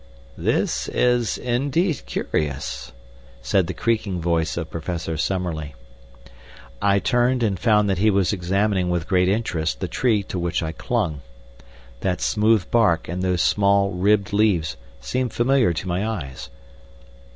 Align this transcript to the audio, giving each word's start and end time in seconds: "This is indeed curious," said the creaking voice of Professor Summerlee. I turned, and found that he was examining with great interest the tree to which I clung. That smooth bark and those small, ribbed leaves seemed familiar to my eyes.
"This 0.39 0.87
is 0.87 1.37
indeed 1.37 2.01
curious," 2.07 2.91
said 3.43 3.67
the 3.67 3.73
creaking 3.75 4.19
voice 4.19 4.57
of 4.57 4.71
Professor 4.71 5.15
Summerlee. 5.15 5.75
I 6.81 6.97
turned, 6.97 7.43
and 7.43 7.59
found 7.59 7.87
that 7.87 7.99
he 7.99 8.09
was 8.09 8.33
examining 8.33 8.89
with 8.89 9.07
great 9.07 9.29
interest 9.29 9.79
the 9.79 9.87
tree 9.87 10.23
to 10.23 10.39
which 10.39 10.63
I 10.63 10.71
clung. 10.71 11.21
That 11.99 12.19
smooth 12.19 12.71
bark 12.71 13.07
and 13.07 13.21
those 13.21 13.43
small, 13.43 13.91
ribbed 13.91 14.33
leaves 14.33 14.75
seemed 15.01 15.33
familiar 15.33 15.71
to 15.71 15.87
my 15.87 16.03
eyes. 16.03 16.49